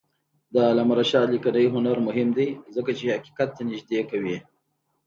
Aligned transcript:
د 0.53 0.55
علامه 0.69 0.93
رشاد 0.99 1.27
لیکنی 1.35 1.65
هنر 1.75 1.97
مهم 2.07 2.29
دی 2.37 2.47
ځکه 2.75 2.91
چې 2.97 3.13
حقیقت 3.15 3.49
ته 3.55 3.61
نږدې 3.69 3.99
کوي. 4.11 4.37